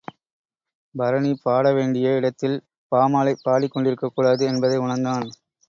பரணி 0.95 1.33
பாட 1.43 1.73
வேண்டிய 1.73 2.15
இடத்தில் 2.15 2.57
பாமாலை 2.91 3.35
பாடிக் 3.43 3.75
கொண்டிருக்கக்கூடாது 3.75 4.43
என்பதை 4.45 4.79
உணர்ந்தான். 4.79 5.27